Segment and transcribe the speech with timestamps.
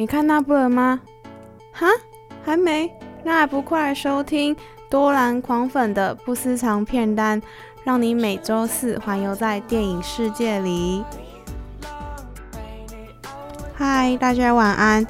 [0.00, 1.00] 你看那部了吗？
[1.72, 1.88] 哈，
[2.44, 2.88] 还没？
[3.24, 4.56] 那还不快收听
[4.88, 7.42] 多兰狂粉的不私藏片单，
[7.82, 11.02] 让你每周四环游在电影世界里。
[13.74, 15.04] 嗨，大家晚安，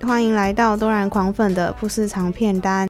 [0.00, 2.88] 欢迎来到多兰狂粉的不私藏片单。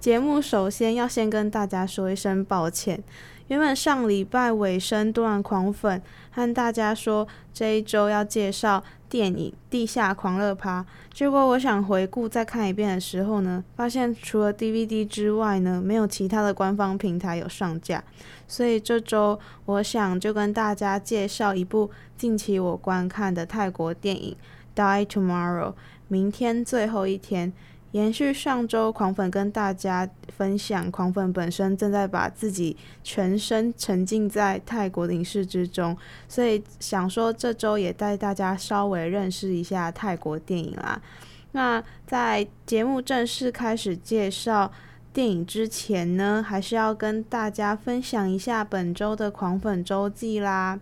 [0.00, 3.04] 节目首先要先跟大家说一声抱歉。
[3.48, 10.82] 原本上礼拜尾声，多兰狂粉和大家说这一周要介绍电影《地下狂热趴》，
[11.12, 18.02] 结果我想回顾再看一遍的时候呢，发现除了 DVD 之外呢，没有其他的官方平台有上架，
[18.46, 24.36] 所以这周我想就跟大家介绍一部近期我观看的泰国电影
[24.78, 25.70] 《Die Tomorrow》，
[26.08, 27.52] 明天最后一天。
[27.96, 35.96] 延续上周狂粉跟大家分享，狂粉本身正在把自己全身沉浸在泰国影视之中，
[36.28, 41.00] 所以想说这周也带大家稍微认识一下泰国电影啦。
[41.52, 44.70] 那在节目正式开始介绍
[45.14, 50.78] 电影之前呢，还是要跟大家分享一下本周的狂粉周记啦。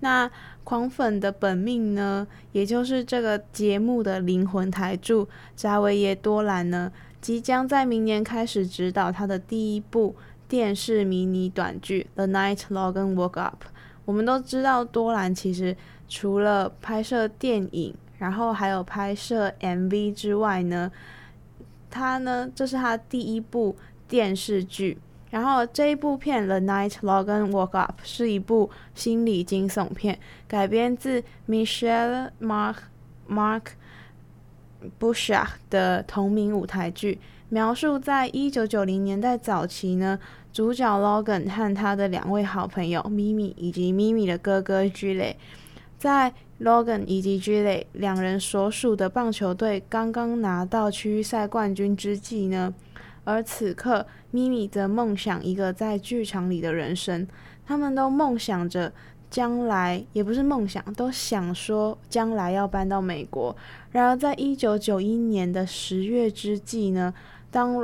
[0.00, 0.30] 那
[0.62, 10.14] 狂粉的本命呢，也就是这个节目的灵魂台柱扎维耶多兰呢，即将在明年开始执导他的第一部
[10.46, 13.64] 电视迷你短剧《The Night Logan Woke Up》。
[14.04, 15.76] 我们都知道多兰其实
[16.08, 20.92] 除了拍摄电影，然后还有拍摄 MV 之外呢，
[21.90, 23.76] 他呢，这是他第一部
[24.06, 24.98] 电视剧。
[25.30, 32.76] 然后这一部片《The Night Logan Woke Up》是一部心理惊悚片，改编自 Michelle Mark
[33.28, 33.62] Mark
[34.98, 37.18] Bouchard 的同名舞台剧，
[37.50, 40.18] 描述在一九九零年代早期呢，
[40.52, 45.34] 主角 Logan 和他的两位好朋友 Mimi 以及 Mimi 的哥哥 Gilles，
[45.98, 52.72] 在 Logan 以及 Gilles 两人所属的棒球队刚刚拿到区域赛冠军之际呢。
[53.28, 57.28] 而此刻，咪咪则梦想一个在剧场里的人生。
[57.66, 58.90] 他们都梦想着
[59.28, 63.54] 将来，也不是梦想，都想说将来要搬到美国。
[63.90, 67.12] 然而，在一九九一年的十月之际呢，
[67.50, 67.76] 当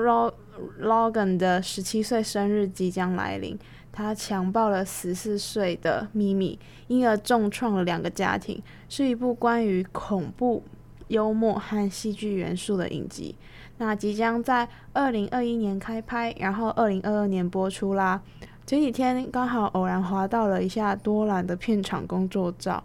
[0.80, 3.58] Logan 的十七岁生日即将来临，
[3.92, 8.62] 他强暴了十四岁的咪咪，因而重创了两个家庭。
[8.88, 10.62] 是一部关于恐怖、
[11.08, 13.36] 幽默和戏剧元素的影集。
[13.84, 18.18] 那即将在二零二一年开拍，然后二零二二年播出啦。
[18.64, 22.82] 前几天刚好偶然滑到了一下多兰的片场工作照，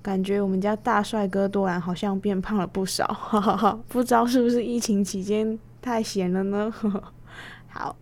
[0.00, 6.72] 感觉我们家大帅哥多兰好像变胖了不少，哈哈哈，不知道是不是疫情期间太闲了呢？
[7.68, 7.94] 好，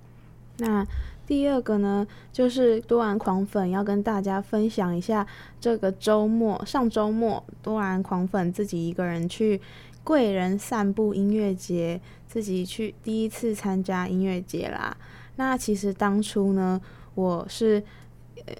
[0.58, 0.86] 那
[1.26, 5.26] 第二个呢，就是多兰狂粉要跟大家分享一下
[5.60, 9.60] 这个周末，上周末多兰狂粉自己一个人去
[10.08, 14.96] 贵人散步音乐节，自己去第一次参加音乐节啦。
[15.36, 16.80] 那其实当初呢，
[17.14, 17.82] 我是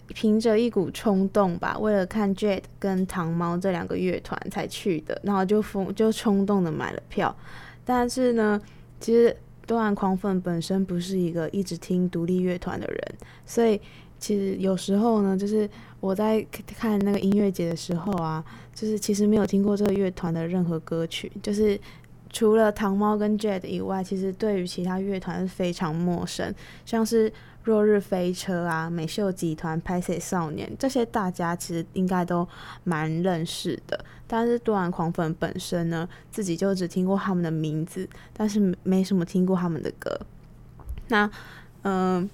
[0.09, 7.35] 凭着一股冲动吧，为了看 Jade 跟糖猫这两个乐团才去的，然后就疯就冲动的买了票。
[7.83, 8.61] 但是呢，
[9.01, 9.35] 其实
[9.67, 13.15] 多兰狂粉本身不是一个一直听独立乐团的人，
[13.47, 13.81] 所以
[14.19, 15.67] 其实有时候呢，就是。
[16.01, 16.41] 我在
[16.79, 21.79] 看那个音乐节的时候啊，就是其实没有听过这个乐团的任何歌曲，就是
[22.31, 26.55] 除了糖猫跟 Jade 以外，其实对于其他乐团是非常陌生，
[26.87, 27.33] 像是
[27.65, 32.47] 落日飞车啊、美秀集团、拍谢少年这些，大家其实应该都
[32.85, 34.05] 蛮认识的。
[34.29, 40.21] 但是多兰狂粉本身呢，自己就只听过他们的名字，但是没什么听过他们的歌。
[41.09, 41.29] 那
[41.83, 42.31] 嗯、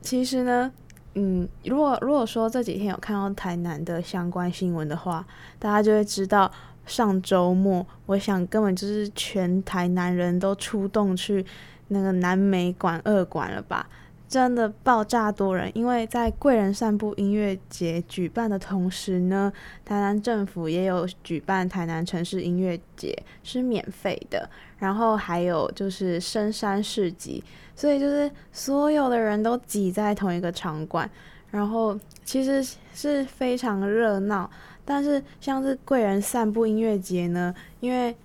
[0.00, 0.70] 其实呢。
[1.14, 5.26] 嗯，如果如果说这几天有看到台南的相关新闻的话，
[5.58, 6.50] 大家就会知道
[6.86, 11.44] 上周末，我想根本就是全台南人都出动去
[11.88, 13.88] 那个南美馆二馆了吧？
[14.30, 19.52] 真的爆炸多人，因为在贵人散步音乐节举办的同时呢，
[19.84, 24.48] 台南政府也有举办台南城市音乐节，是免费的。
[24.78, 27.42] 然后还有就是深山市集，
[27.74, 31.10] 所以就是所有的人都挤在同一个场馆，
[31.50, 34.48] 然后其实是非常热闹。
[34.84, 38.16] 但是像是贵人散步音乐节呢，因为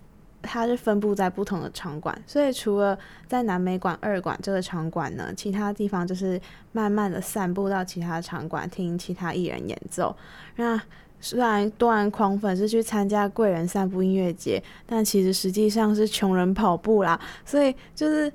[0.46, 2.98] 它是分布在不同的场馆，所以除了
[3.28, 6.40] 在南美馆二馆这个场馆呢，其他地方就是
[6.72, 10.16] 慢慢的散步到其他场馆听其他艺人演奏。
[10.58, 10.82] 那
[11.20, 18.32] 虽然多兰狂粉是去参加贵人散步音乐节，但其实实际上是穷人跑步啦，所以就是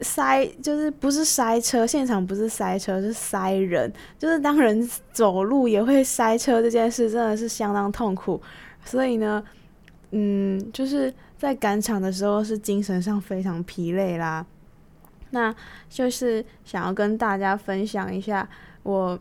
[0.00, 8.40] 塞，就是不是塞车，现场不是塞车，是塞人，就是当人走路也会塞车这件事，真的是相当痛苦。
[8.84, 9.42] 所以呢。
[10.14, 11.10] 嗯，就是
[11.42, 14.46] 在赶场的时候是精神上非常疲累啦。
[15.30, 15.52] 那
[15.90, 18.48] 就是想要跟大家分享一下，
[18.84, 19.18] 我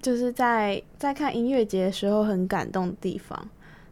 [0.00, 3.48] 就是在在看音乐节的时候很感动的地方，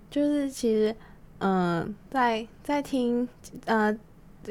[0.09, 0.95] 就是其实，
[1.39, 3.29] 嗯、在在听
[3.65, 3.93] 呃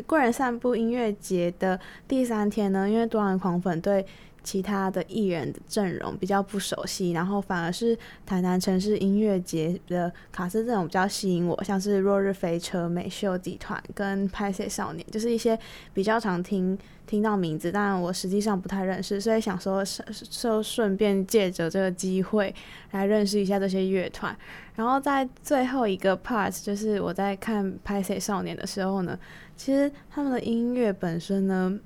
[0.06, 4.06] 贵人散步音乐节的第三天呢，因为多兰狂粉对。
[4.44, 15.58] 其他的艺人的阵容比较不熟悉，然后反而是台南城市音乐节的卡斯阵容比较吸引我，像是落日飞车、美秀集团跟拍谢少年，就是一些
[15.94, 19.84] 比较常听听到名字，但我实际上不太认识，所以想说
[20.30, 22.54] 就顺便借着这个机会
[22.92, 24.36] 来认识一下这些乐团。
[24.76, 29.20] 然后在最后一个 part，就是我在看拍谢少年的时候呢，
[29.58, 31.78] 其实他们的音乐本身呢，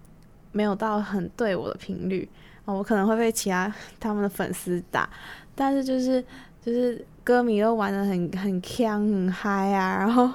[0.53, 2.29] 没有到很对我的频率。
[2.63, 3.69] 哦，我可能会被其他
[3.99, 5.09] 他们的粉丝打，
[5.53, 6.23] 但是就是
[6.61, 10.31] 就是歌迷都玩得很很很嗨啊， 然后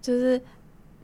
[0.00, 0.40] 就是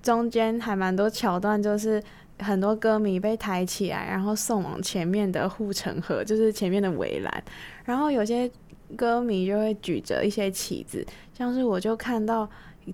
[0.00, 2.00] 中间还蛮多桥段，就是
[2.38, 7.44] 很多歌迷被抬起来，然后送往前面的护城河，就是前面的围栏，
[7.84, 8.48] 然后有些
[8.96, 11.04] 歌迷就会举着一些旗子，
[11.36, 12.48] 像是我就看到。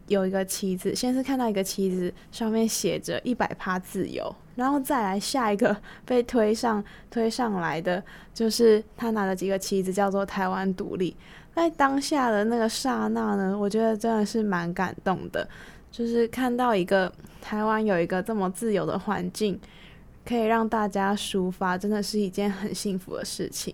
[0.06, 8.02] 有一个旗子，先是看到一个旗子，上面写着一百趴自由，然后再来下一个 被推上推上来的，
[8.32, 11.16] 就是他拿了几个旗子，叫做台湾独立。
[11.54, 15.48] 在当下的那个刹那呢，我觉得真的是蛮感动的，
[15.92, 19.60] 就是看到一个台湾有一个这么自由的环境，
[20.26, 23.72] 可以让大家抒发，真的是一件很幸福的事情。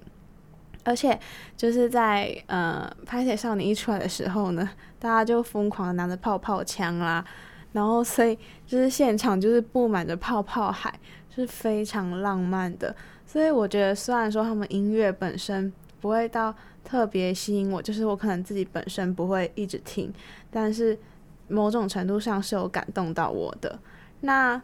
[0.83, 1.19] 而且
[1.57, 4.69] 就是在呃拍写少年一出来的时候呢，
[4.99, 7.25] 大家就疯狂的拿着泡泡枪啦，
[7.73, 10.99] 然后所以就是现场就是布满着泡泡海，
[11.35, 12.95] 是非常浪漫的。
[13.27, 20.13] 所以我觉得虽然说他们音乐本身不会到特别吸引我，就是我可能自己本身不会一直听，
[20.51, 20.99] 但是
[21.47, 23.79] 某种程度上是有感动到我的。
[24.23, 24.61] 那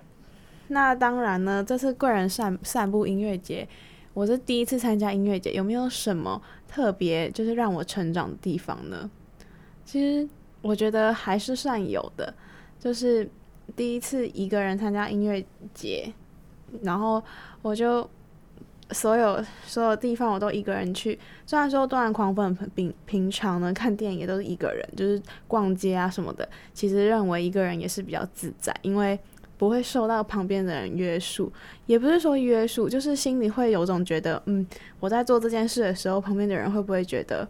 [0.68, 3.68] 那当然呢，这次贵人散散步音乐节。
[4.16, 9.10] 我是第一次参加音乐节，有没有什么特别就是让我成长的地方呢？
[9.84, 10.26] 其实
[10.62, 12.32] 我觉得还是算有的，
[12.80, 13.28] 就是
[13.76, 16.10] 第一次一个人参加音乐节，
[16.80, 17.22] 然后
[17.60, 18.08] 我就
[18.90, 21.18] 所有所有地方我都一个人去。
[21.44, 29.20] 虽然说多兰狂粉平平常呢看电影也都是一个人，就是逛街啊什么的，其实认为一个人也是比较自在，因为。
[29.58, 31.52] 不会受到旁边的人约束，
[31.86, 34.66] 也不是说约束，就是心里会有种觉得，嗯，
[35.00, 37.48] 我在做这件事的时候，旁边的人会不会觉得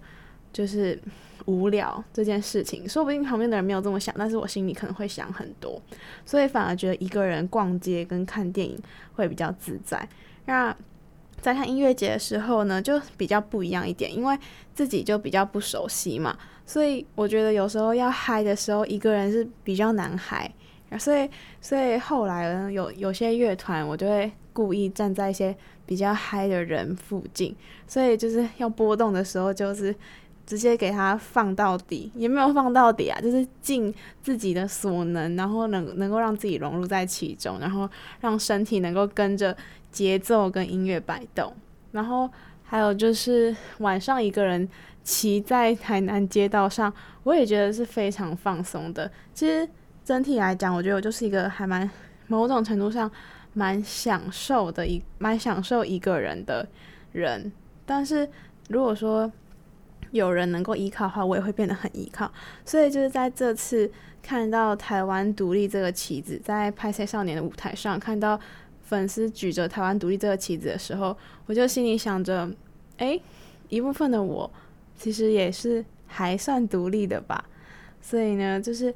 [0.52, 1.00] 就是
[1.46, 2.88] 无聊这件事情？
[2.88, 5.82] 说不定旁边的人没有这么想，但是我心里可能会想很多，
[6.24, 8.78] 所以反而觉得一个人逛街跟看电影
[9.14, 10.08] 会比较自在。
[10.44, 10.74] 那
[11.40, 14.38] 在看音乐节的时候呢，就比较不一样一点，因为
[14.74, 20.52] 自己就比较不熟悉嘛，所以我觉得有时候要嗨的时候，一个人是比较难嗨。
[20.98, 21.28] 所以，
[21.60, 25.54] 所以后来呢，有有些乐团，我就会故意站在一些
[25.84, 27.54] 比较嗨的人附近，
[27.86, 29.94] 所以就是要波动的时候，就是
[30.46, 33.92] 直接给他放到底，也没有放到底啊，就是尽
[34.22, 37.90] 自己的所能，然后能能够让自己融入在其中，然后
[38.20, 39.54] 让身体能够跟着
[39.90, 41.52] 节奏跟音乐摆动。
[41.90, 42.30] 然后
[42.62, 44.66] 还有就是晚上一个人
[45.02, 46.92] 骑在台南街道上，
[47.24, 49.10] 我也觉得是非常放松的。
[49.34, 49.68] 其实。
[50.06, 51.90] 整体来讲，我觉得我就是一个还蛮
[52.28, 53.10] 某种程度上
[53.54, 56.64] 蛮享受的一蛮享受一个人的
[57.10, 57.50] 人。
[57.84, 58.28] 但是
[58.68, 59.28] 如果说
[60.12, 62.30] 有人能够依靠的话，我也会变得很依靠。
[62.64, 63.90] 所以就是在这次
[64.22, 68.38] 看到台湾独立这个旗子，在拍谢少年的舞台上看到
[68.84, 72.48] 粉丝举着台湾独立这个旗子的时候，我就心里想着，
[72.98, 73.20] 诶，
[73.70, 74.48] 一部分的我
[74.96, 77.44] 其实也是还算独立的吧。
[78.00, 78.94] 所以呢，就是。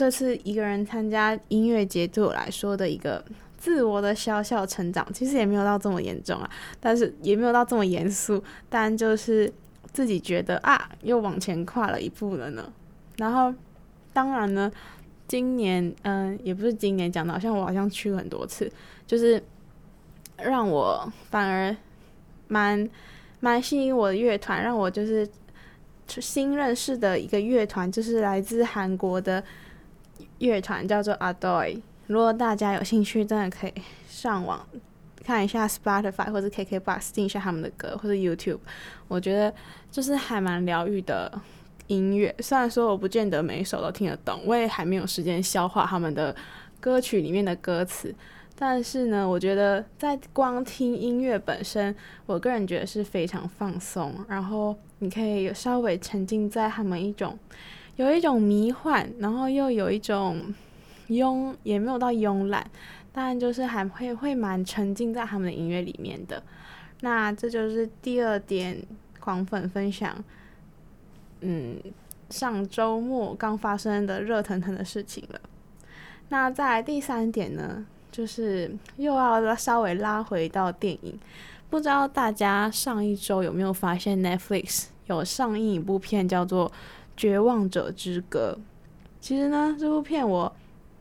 [0.00, 3.22] 这次一个人参加音乐节，对我来说的一个
[3.58, 9.52] 自我的小小成长，其实也没有到这么严重啊，但是也没有到这么严肃，但就是
[9.92, 12.72] 自己觉得啊，又往前跨了一步了呢。
[13.18, 13.52] 然后，
[14.14, 14.72] 当然呢，
[15.28, 18.72] 今年嗯，也不是今年讲的，好像我好像去很多次，
[19.06, 19.42] 就是
[20.38, 21.76] 让我反而
[22.48, 22.88] 蛮
[23.40, 25.28] 蛮吸引我的乐团，让我就是
[26.06, 29.44] 新认识的一个乐团，就是来自韩国的。
[30.40, 33.74] 乐团叫做 Adoy，如果大家有兴趣，真的可以
[34.08, 34.66] 上网
[35.22, 38.58] 看一下 Spotify 或者 KKBOX 听一下他们的歌，或者 YouTube。
[39.06, 39.54] 我觉得
[39.90, 41.30] 就是还蛮疗愈的
[41.88, 46.34] 音乐，虽然说我不见得每一首都听得懂，我也还没有时间消化他们的
[46.80, 48.14] 歌曲里面的歌词，
[48.58, 51.94] 但是呢，我觉得在光听音乐本身，
[52.24, 57.38] 我个人觉得是非常放松，然后你可以稍微沉浸在他们一种。
[58.00, 60.54] 有一种迷幻，然后又有一种
[61.08, 62.66] 慵，也没有到慵懒，
[63.12, 66.42] 但就是还会会蛮沉浸在他们的音乐里面的。
[67.02, 68.82] 那这就是第二点
[69.18, 70.16] 狂粉分享，
[71.42, 71.76] 嗯，
[72.30, 75.38] 上周末刚发生的热腾腾的事情了。
[76.30, 81.20] 那再来第三点呢，就是又要稍微拉回到电影，
[81.68, 86.66] 不知道大家上一周有没有发现 Netflix 有上映一部片叫做
[87.20, 88.56] 《绝望者之歌》。
[89.20, 90.50] 其实呢，这部片我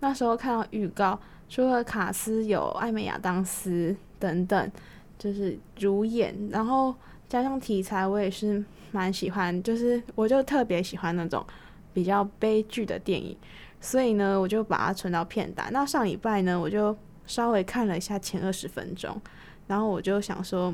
[0.02, 4.72] 那时候看到预告，除了卡斯有艾美亚当斯等等。
[5.18, 6.96] 就是主演，然后
[7.28, 11.46] 加上题材，我也是蛮喜欢，就是我就特别喜欢那种
[11.94, 13.36] 比较悲剧的电影，
[13.82, 15.70] 所以呢，我就把它存到片单。
[15.74, 16.96] 那上礼拜呢，我就
[17.28, 19.22] 稍微看了一下前二十分钟，
[19.68, 20.74] 然后我就想说，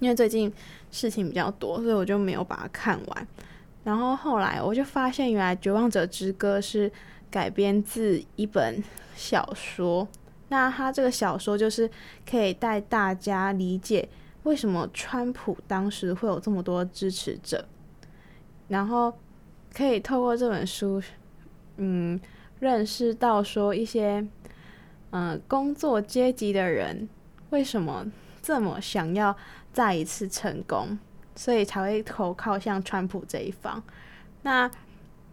[0.00, 0.52] 因为最近
[0.90, 3.28] 事情比较多，所以我就没有把它看完。
[3.84, 6.90] 然后后来我就发现，原来《绝望者之歌》是
[7.30, 8.82] 改编自一本
[9.14, 10.06] 小说。
[10.48, 11.90] 那他这个小说就是
[12.28, 14.06] 可以带大家理解
[14.42, 17.64] 为什么川普当时会有这么多支持者，
[18.68, 19.12] 然后
[19.72, 21.02] 可以透过这本书，
[21.78, 22.20] 嗯，
[22.60, 24.26] 认识到说一些，
[25.10, 27.08] 嗯、工作阶级的人
[27.48, 28.06] 为什么
[28.42, 29.34] 这么想要
[29.72, 30.98] 再一次成功，
[31.34, 33.82] 所以才会投靠像川普这一方。
[34.42, 34.70] 那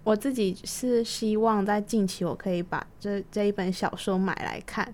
[0.04, 4.94] 我自己是希望在近期我可以把这这一本小说买来看，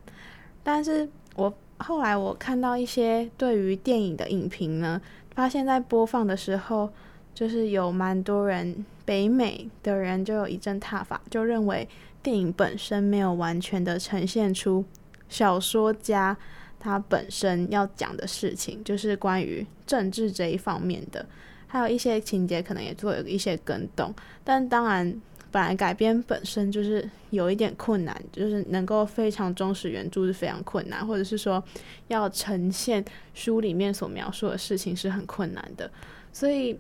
[0.64, 5.02] 但是我后来我看到一些对于电影的影评呢，
[5.34, 6.90] 发现在播放的时候，
[7.34, 11.88] 就是有蛮多人北美的人就有一阵挞法，就认为
[12.24, 14.84] 电影本身没有完全的呈现出
[15.30, 16.36] 小说家
[16.80, 21.26] 他本身要讲的事情，就是关于政治这一方面的。
[21.68, 24.14] 还有一些情节可能也做有一些更动，
[24.44, 31.62] 但当然，本来改编本身就是有一点困难，就是能够非常忠实原著是非常困难，或者是说
[32.08, 33.04] 要呈现
[33.34, 35.90] 书里面所描述的事情是很困难的。
[36.32, 36.80] 所以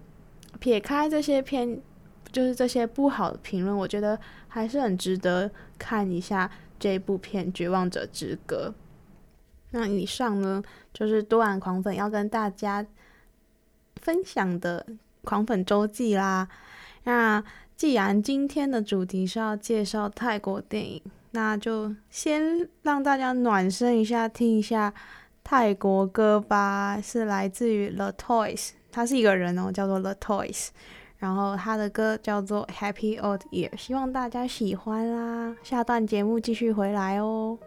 [0.59, 1.77] 撇开这些片，
[2.31, 6.49] 就是这些不好的评论，我觉得还是很值得看一下
[6.79, 8.73] 这部片《绝望者之歌》。
[9.71, 12.85] 那以上呢，就是多兰狂粉要跟大家。
[14.01, 14.85] 分享的
[15.23, 16.47] 狂粉周记啦。
[17.05, 17.43] 那
[17.75, 24.93] 既然今天的主题是要介绍泰国电影，那就先让大家暖身一下，听一下
[25.43, 27.01] 泰国歌吧。
[27.01, 30.67] 是来自于 The Toys，他是一个人哦，叫做 The Toys。
[31.17, 35.55] 然后他的歌叫做 Happy Old Year，希望大家喜欢啦。
[35.63, 37.57] 下段节目继续回来哦。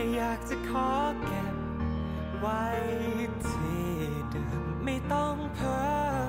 [0.00, 0.90] ค่อยากจะขอ
[1.26, 1.56] เก็บ
[2.38, 2.64] ไว้
[3.48, 3.88] ที่
[4.30, 6.27] เดิมไม่ต้องเพ้อ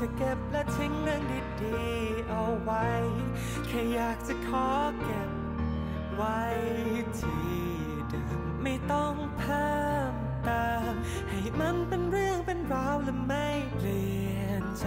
[0.00, 1.22] จะเก็บและทิ้งเรื่อง
[1.62, 2.86] ดีๆเอาไว้
[3.66, 4.68] แค่อยากจะขอ
[5.02, 5.30] เก็บ
[6.14, 6.40] ไว้
[7.18, 7.50] ที่
[8.08, 9.80] เดิมไม่ต้องเพิ่
[10.12, 10.14] ม
[10.44, 10.94] เติม
[11.28, 14.86] ให้มันเป็นเรื่องเป็นราวและไม่เปลี่ยนใจ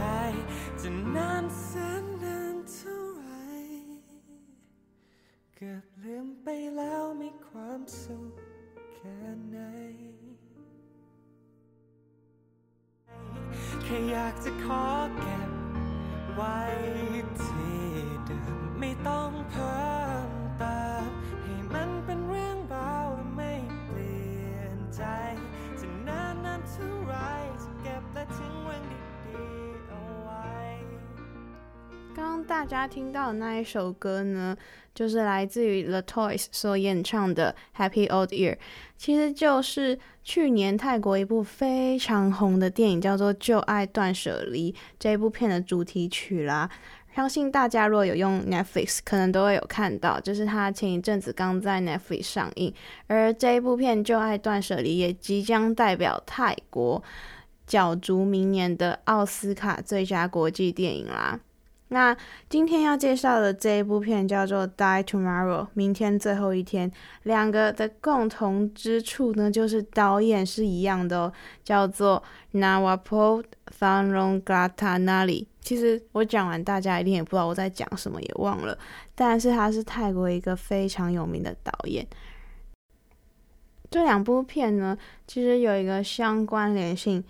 [0.82, 1.70] จะนานแส
[2.01, 3.48] นนานเท่าไหร่
[5.55, 8.32] เกือบลืมไปแล้วมีความสุข
[8.96, 9.58] แค่ไหน
[13.95, 14.85] ค่อยากจะขอ
[15.19, 15.51] เก็บ
[16.33, 16.59] ไว้
[17.41, 17.83] ที่
[18.25, 20.02] เดิมไม่ต้องเพิ่
[32.24, 34.56] 刚大家听到的那一首歌呢，
[34.96, 38.53] 就是来自于 The Toys 所演唱的《Happy Old Year》，
[38.98, 46.70] 其实就是去年泰国一部非常红的电影，叫做《旧爱断舍离》这一部片的主题曲啦。
[47.13, 52.74] 相信大家如果有用 Netflix，可能都会有看到，就是它前一阵子刚在 Netflix 上映，
[53.08, 57.03] 而这一部片《旧爱断舍离》也即将代表泰国
[57.68, 61.38] 角逐明年的奥斯卡最佳国际电影啦。
[61.93, 62.17] 那
[62.50, 66.91] 今天要介绍的这一部片叫做《Die Tomorrow》，明天最后一天。
[67.21, 71.33] 两个的共同之处呢，就是导演是一样的哦，
[71.63, 72.23] 叫做
[72.53, 73.43] Nawapol
[73.79, 75.45] Thanrongratanari。
[75.62, 78.75] 其实我讲完，大家一定也不知道我在讲什么，也忘了。
[79.13, 82.07] 但是他是泰国一个非常有名的导演。
[83.91, 84.97] 这两部片呢，
[85.27, 87.23] 其实有一个相关联性，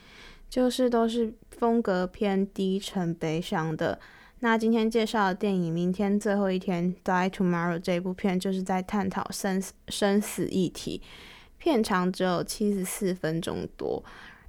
[0.50, 4.00] 就是都是风格偏低沉悲伤的。
[4.44, 11.02] 那今天介绍的电影《明天最后一天》（Die Tomorrow） 这一部片，就是在探讨生死生死议题，
[11.58, 14.04] 片长只有七十四分钟多。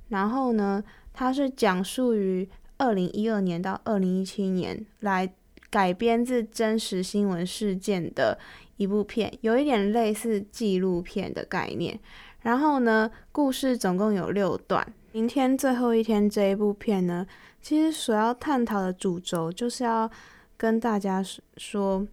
[0.08, 0.82] 然后呢，
[1.12, 5.32] 它是讲述于二零一二年到二零一七年来
[5.70, 8.36] 改编自真实新闻事件的
[8.78, 11.96] 一部片，有一点类似纪录片的概念。
[12.40, 14.92] 然后呢，故事总共有六段。
[15.12, 17.24] 明天最后一天这一部片呢，
[17.64, 20.10] 其实所要探讨的主轴就是要
[20.54, 21.24] 跟大家
[21.56, 22.06] 说，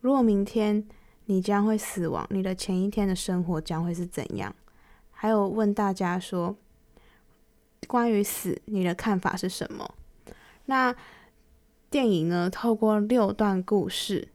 [0.00, 0.86] 如果明天
[1.24, 4.54] 你将会死亡，你的前一天的生活将会是怎样？
[5.10, 6.56] 还有问大家说，
[7.88, 9.96] 关于死，你的看法是什么？
[10.66, 10.94] 那
[11.90, 14.28] 电影呢，透过六段故事，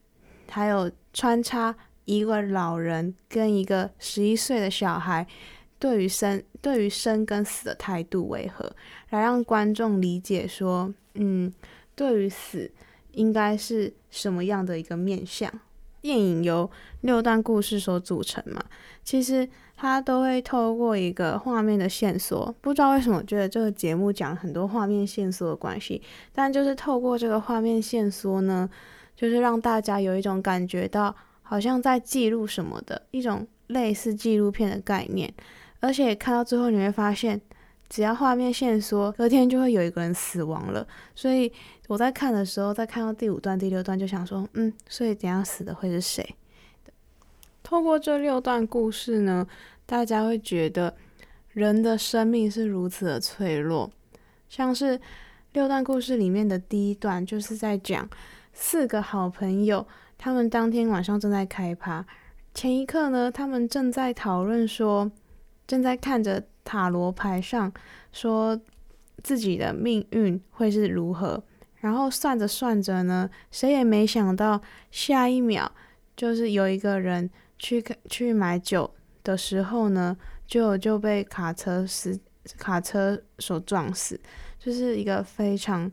[0.50, 5.26] 还有穿插一个老人跟一个十一岁的小孩。
[5.80, 8.70] 对于生对于生跟死的态度为何，
[9.10, 11.52] 来让观众理解说，嗯，
[11.96, 12.70] 对于死
[13.14, 15.52] 应该是什么样的一个面向？
[16.02, 16.70] 电影由
[17.02, 18.64] 六段故事所组成嘛，
[19.04, 28.70] 其实它都会透过一个画面的线索，不知道为什么觉得这个节目讲很多画面线索的关系，但就是透过这个画面线索呢，
[29.14, 35.34] 就是让大家有一种感觉到好像在记录什么的一种类似纪录片的概念。
[35.82, 37.40] 而且看到最后，你会发现，
[37.88, 40.86] 只要画面线索，隔天就会有一个人死亡了。
[41.16, 41.52] 所以
[41.88, 46.36] 我在看的时候，在看到第五段、第六段，就想说，嗯，所以等下死的会是谁？
[47.64, 49.48] 透过这六段故事呢，
[49.86, 50.94] 大家会觉得
[51.54, 53.90] 人的生命是如此的脆弱。
[54.50, 55.00] 像是
[55.54, 58.10] 六段故事里面的第一段，就是在讲
[58.52, 59.88] 四个好朋友，
[60.18, 62.06] 他们当天晚上正在开趴，
[62.54, 65.10] 前一刻呢，他们正在讨论说。
[65.70, 67.72] 正在看着塔罗牌上，
[68.12, 68.60] 说
[69.22, 71.44] 自己的命运会是如何，
[71.76, 75.72] 然后算着算着呢，谁也没想到下一秒
[76.18, 77.30] 就是有一个人
[77.60, 78.90] 去去买酒
[79.24, 82.20] 的时候呢，就就被卡车死
[82.58, 84.20] 卡车所撞死，
[84.58, 85.92] 就是一个非常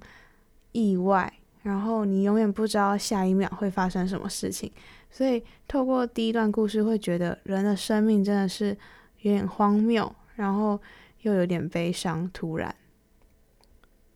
[0.72, 1.30] 意外，
[1.64, 4.72] 然后你永远不知道下一秒会发生什么事情，
[5.10, 8.74] 所以透过第一段故事会觉得人的生命真的是。
[9.26, 10.80] 有点荒谬，然后
[11.22, 12.30] 又有点悲伤。
[12.32, 12.72] 突然，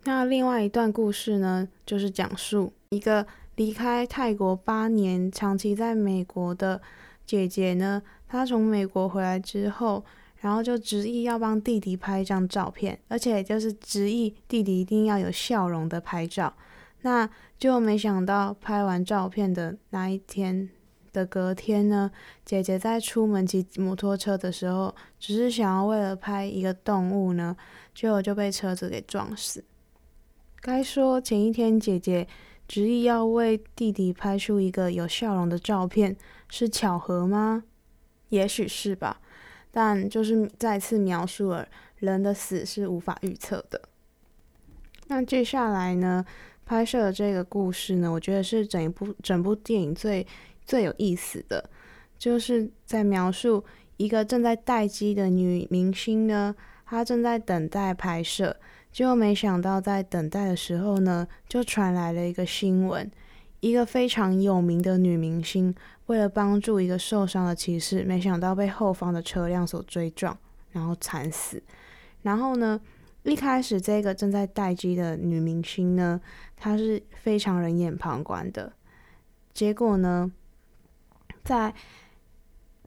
[0.05, 6.81] 那另外一段故事呢，就是讲述一个离开泰国八年、长期在美国的
[7.27, 10.05] 姐姐呢，她从美国回来之后，
[10.37, 16.55] 然后就执意要帮弟弟拍一张照片，而且就是执意弟弟一定要有笑容的拍照。
[17.03, 20.70] 那就没想到拍完照片的那一天。
[21.12, 22.11] 的隔天呢，
[22.44, 27.57] 姐姐在出门骑摩托车的时候，只是想要为了拍一个动物呢，
[27.94, 29.64] 结果就被车子给撞死。
[30.61, 32.29] 该说前一天姐姐
[32.68, 36.16] 执意要为弟弟拍出一个有笑容的照片，
[36.49, 37.64] 是巧合吗？
[38.29, 39.20] 也许是吧，
[39.70, 43.81] 但就是再次描述了人的死是无法预测的。
[45.09, 46.25] 那接下来呢，
[46.64, 50.27] 拍摄的这个故事呢，我觉得是整一部整部电影最。
[50.70, 51.68] 最有意思的，
[52.16, 53.64] 就是在描述
[53.96, 56.54] 一个正在待机的女明星呢，
[56.87, 58.54] 她正在等待拍摄，
[58.92, 63.11] 结果没想到在等待的时候呢，就传来了一个新闻，
[63.59, 65.74] 一个非常有名的女明星，
[66.06, 70.38] 为了帮助一个受伤的骑士，没想到被后方的车辆所追撞，
[70.70, 71.61] 然后惨死。
[72.22, 72.80] 然后呢，
[73.24, 76.20] 一开始这个正在待机的女明星呢，
[76.54, 78.72] 她是非常冷眼旁观的。
[79.52, 80.30] 结果呢，
[81.50, 81.74] 在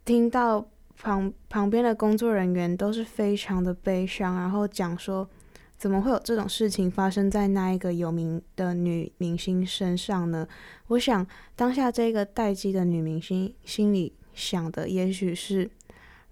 [0.05, 5.27] 听到旁旁边的工作人员都是非常的悲伤，然后讲说，
[5.77, 10.47] 怎么会有这种事情发生在那一个有名的女明星身上呢？
[10.87, 15.69] 我想当下这个待机的女明星心里想的，也许是，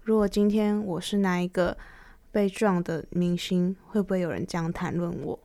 [0.00, 1.76] 如果今天我是那一个
[2.30, 5.38] 被撞的明星，会不会有人这样谈论我？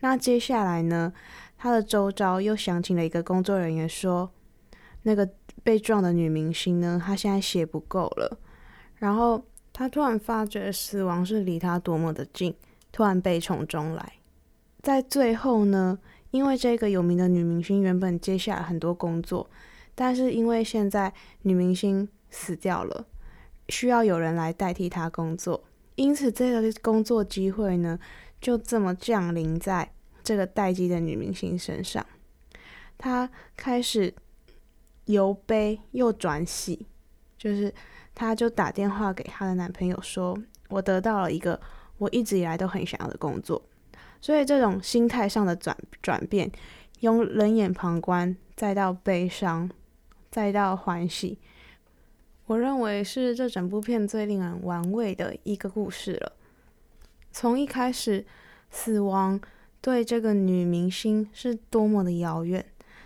[0.00, 1.14] 那接下来呢，
[1.56, 4.30] 她的周遭又响起了一个工作人员说，
[5.04, 5.26] 那个
[5.64, 8.38] 被撞的女明星呢，她现在血不够了，
[8.96, 12.54] 然后她突然发觉死亡是离她多么的近，
[12.92, 14.12] 突然悲从中来。
[14.82, 15.98] 在最后呢，
[16.30, 19.48] 因为这个有名的女明星原本接下来很多工作，
[19.94, 23.06] 但是因为现在女明星死掉了，
[23.70, 27.98] 需要有人来代替她工作，因此这个工作机会呢，
[28.40, 29.90] 就这么降临在
[30.22, 32.04] 这个待机的女明星身上。
[32.98, 34.14] 她开始
[35.06, 36.86] 由悲又转喜，
[37.36, 37.72] 就是
[38.14, 40.38] 她就打电话给她的男朋友说
[40.68, 41.60] ：“我得到了一个
[41.98, 43.62] 我一直以来都很想要的工作。”
[44.20, 46.50] 所以这种心态上的转转变，
[47.00, 49.70] 用冷眼旁观，再到悲伤，
[50.30, 51.38] 再到欢喜，
[52.46, 56.32] 我认为是这整部片最令人玩味的一个故事了。
[57.30, 58.24] 从一开始，
[58.70, 59.38] 死亡
[59.82, 62.64] 对这个女明星是多么的遥远，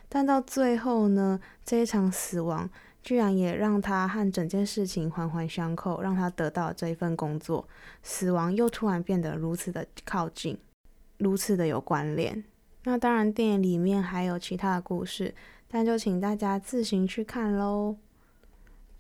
[0.09, 2.69] 但到最后呢，这一场死亡
[3.03, 7.69] 居然也让他和整件事情环环相扣，让他得到这一份工作。
[8.03, 10.59] 死亡又突然变得如此的靠近，
[11.19, 12.43] 如此的有关联。
[12.85, 15.35] 那当然，电影里面还有其他的故事，
[15.69, 17.97] 但就请大家自行去看喽。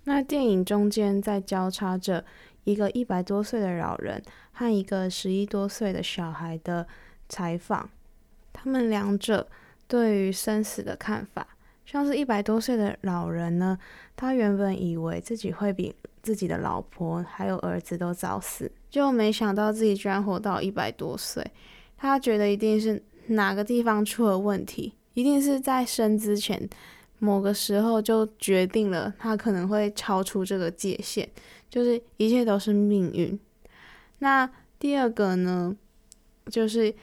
[0.04, 2.24] 那电影中间在交叉着。
[2.64, 6.86] 一个一百多岁的老人和一个十一多岁的小孩的
[7.26, 7.88] 采访，
[8.52, 9.48] 他们两者
[9.88, 11.44] 对于生死的看法，
[11.84, 13.76] 像是一百多岁的老人呢，
[14.14, 21.44] 他原本以为自己会比自己的老婆还有儿子都早死，就没想到自己居然活到一百多岁。
[21.96, 26.68] 他觉得一定是哪个地方出了问题，一定是在生之前
[27.18, 31.28] 某个时候就决定了他可能会超出这个界限。
[31.70, 33.38] 就是一切都是命运。
[34.20, 35.76] 那第二个呢，
[36.50, 36.94] 就是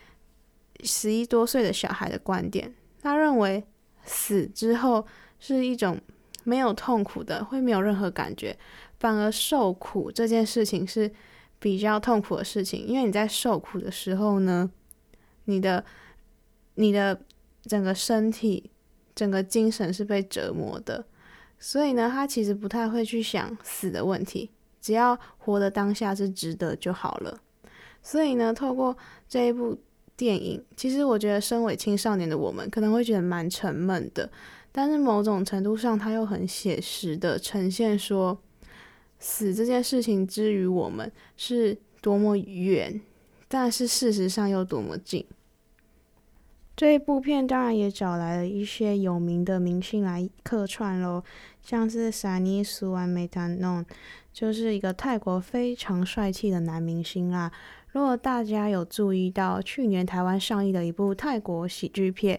[0.83, 3.63] 十一多岁的小孩的观点，他认为
[4.03, 5.05] 死之后
[5.39, 5.99] 是一种
[6.43, 8.57] 没有痛苦的，会没有任何感觉，
[8.99, 11.11] 反而受苦这件事情是
[11.59, 14.69] 比较痛苦的事情，因为你在受苦的时候呢，
[15.45, 15.83] 你的
[16.75, 17.19] 你的
[17.63, 18.69] 整个身体、
[19.15, 21.05] 整个精神是被折磨的，
[21.57, 24.51] 所以呢，他其实不太会去想死的问题。
[24.79, 27.39] 只要活的当下是值得就好了。
[28.03, 28.95] 所以呢，透过
[29.27, 29.75] 这一部
[30.17, 34.29] 电影，其实我觉得身为青少年的我们可能会觉得蛮沉闷的，
[34.71, 38.37] 但是某种程度上，它又很写实的呈现说，
[39.19, 43.01] 死这件事情之于我们是多么远，
[43.47, 45.25] 但是事实上又多么近。
[46.77, 51.23] 这一部片当然也找来了一些有名的明星来客串喽，
[51.61, 53.85] 像是 Sunny Suwanmitanon，
[54.33, 57.49] 就是一个泰国非常帅气的男明星啦。
[57.95, 62.37] 如果大家有注意到去年台湾上映的一部泰国喜剧片，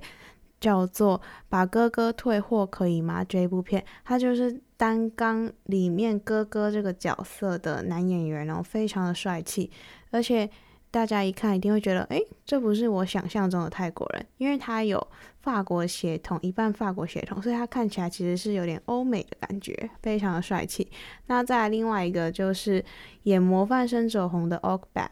[0.61, 9.71] 叫做《把哥哥退货可以吗》这一部片，他就是担纲里面哥哥这个角色的男演员哦，非常的帅气，
[10.11, 10.51] 而且。
[10.89, 15.05] 大家一看一定会觉得，诶，这不是我想象中的泰国人，因为他有
[15.43, 20.89] 法国血统，一半法国血统，所以他看起来其实是有点欧美的感觉，非常的帅气。
[21.27, 22.83] 那再来另外一个就是
[23.25, 25.09] 演《模范生》走红的 Ok-Bab。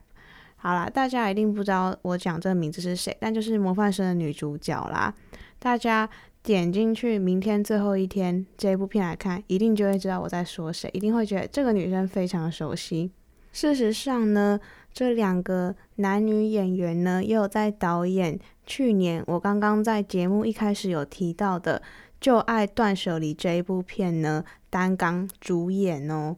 [0.64, 5.12] 好啦，大家一定不知道我讲这个名字是谁，但就是《模范生》的女主角啦。
[5.58, 6.08] 大家
[6.42, 13.10] 点进去《明天最后一天》这一部片来看，一定就会知道我在说谁，一定会觉得这个女生非常熟悉。
[13.52, 14.58] 事实上呢。
[14.94, 21.82] 这两个男女演员呢，也有在导演去年我刚刚在节目一开始有提到的
[22.20, 26.36] 《旧爱断舍离》这一部片呢，担纲主演哦，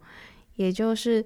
[0.54, 1.22] 也就是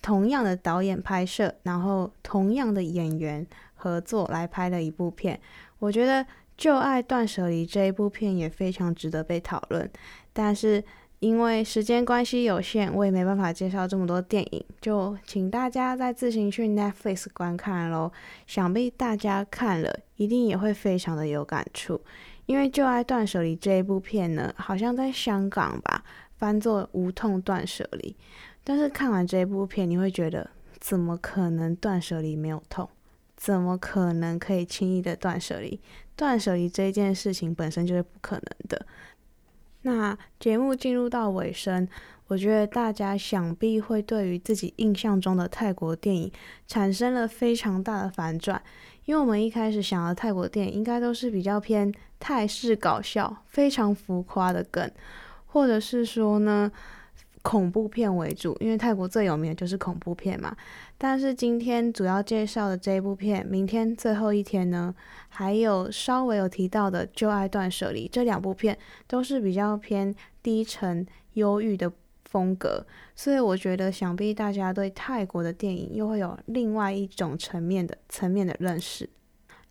[0.00, 5.40] 同样的导演拍摄，然后同样的演员合作来拍的一部片。
[5.78, 6.24] 我觉得
[6.56, 9.90] 《旧爱断舍离》这一部片也非常值得被讨论，
[10.32, 10.82] 但是。
[11.20, 18.10] 因为时间关系有限，我也没办法介绍这么多电影，就请大家再自行去 Netflix 观看喽。
[18.46, 22.00] 想必大家看了，一定也会非常的有感触，
[22.46, 26.02] 因为《旧爱断舍离》这一部片呢，好像在香港吧
[26.38, 28.16] 翻作《无痛断舍离》，
[28.70, 32.88] 但是看完这一部片，你会觉得怎么可能断舍离没有痛？
[33.36, 35.80] 怎么可能可以轻易的断舍离？
[36.14, 38.86] 断舍离这件事情本身就是不可能的。
[39.82, 41.88] 那节目进入到尾声，
[42.28, 46.30] 我觉得大家想必会对于自己印象中的泰国电影
[46.68, 48.62] 产生了非常大的反转。
[49.04, 54.88] 因为我们一开始想的泰国电影应该都是比较偏泰式搞笑、非常浮夸的梗，
[55.46, 56.70] 或者是说呢
[57.42, 60.56] 恐怖片为主，因为泰国最有名的就是恐怖片嘛。
[60.98, 64.94] 但是今天主要介绍的这一部片《明天最后一天》呢，
[65.28, 68.76] 还有稍微有提到的《旧爱断舍离》，这两部片
[69.06, 71.92] 都是比较偏低沉、忧郁的。
[72.30, 79.10] 风格，所以我觉得想必大家对泰国的电影又会有另外一种层面的层面的认识，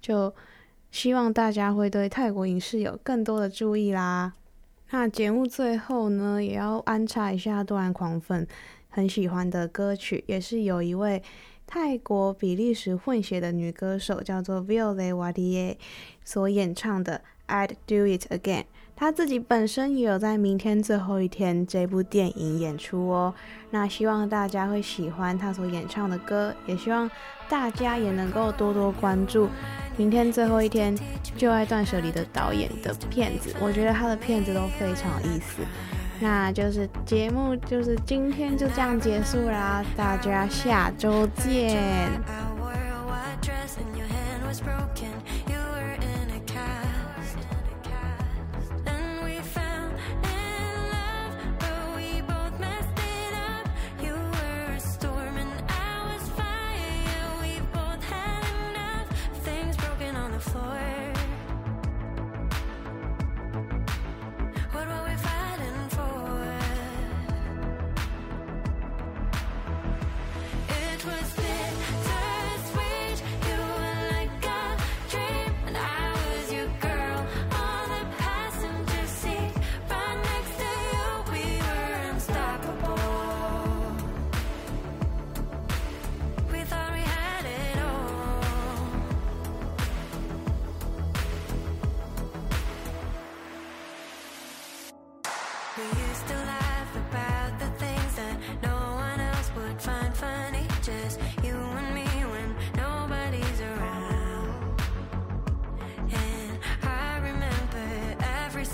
[0.01, 0.35] 就
[0.91, 4.33] 希望大家会对泰国影视有更多的注意啦。
[4.91, 8.47] 那节目最后呢，也要安插一下多兰狂粉
[8.89, 11.21] 很喜欢的歌曲，也是有一位
[11.67, 15.77] 泰国比利时混血的女歌手叫做 Viole Wadie
[16.25, 17.21] 所演唱的
[17.53, 18.63] 《I'd Do It Again》。
[18.99, 23.33] 他自己本身也有在《明天最后一天》这部电影演出哦，
[23.69, 27.09] 那希望大家会喜欢他所演唱的歌，也希望
[27.47, 29.45] 大家也能够多多关注
[29.95, 30.93] 《明天最后一天》
[31.37, 35.63] 就爱断舍离的导演的片子，我觉得他的片子都非常有意思。
[36.19, 42.11] 那就是节目就是今天就这样结束啦，大家下周见。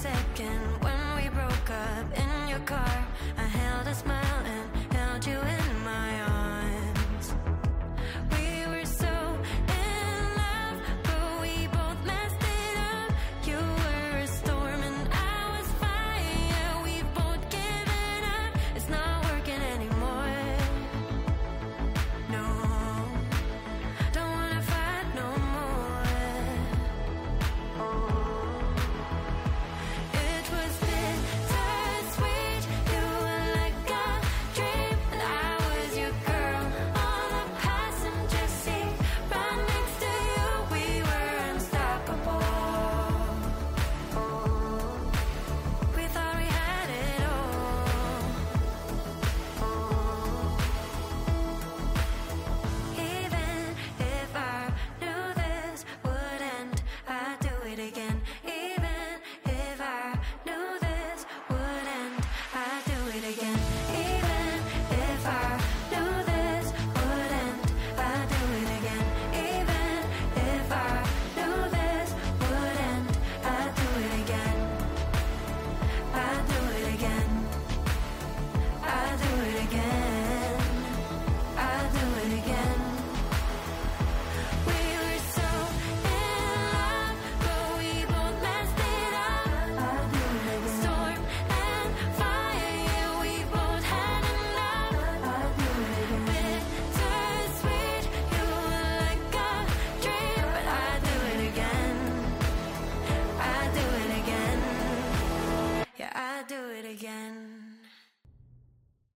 [0.05, 0.34] said